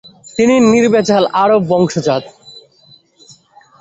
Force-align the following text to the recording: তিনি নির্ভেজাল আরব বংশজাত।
তিনি 0.37 0.55
নির্ভেজাল 0.71 1.23
আরব 1.41 1.61
বংশজাত। 1.71 2.23